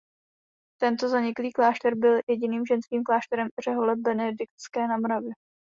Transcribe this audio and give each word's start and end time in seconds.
Tento 0.79 1.07
zaniklý 1.09 1.51
klášter 1.51 1.95
byl 1.97 2.19
jediným 2.29 2.65
ženským 2.65 3.03
klášterem 3.03 3.47
řehole 3.63 3.95
benediktinské 3.95 4.87
na 4.87 4.97
Moravě. 4.97 5.31